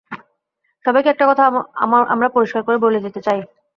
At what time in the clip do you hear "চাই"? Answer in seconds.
3.27-3.39